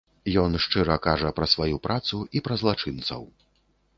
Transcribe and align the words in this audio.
Ён 0.43 0.53
шчыра 0.63 0.95
кажа 1.07 1.33
пра 1.41 1.47
сваю 1.53 1.77
працу 1.85 2.21
і 2.39 2.43
пра 2.47 2.57
злачынцаў. 2.61 3.21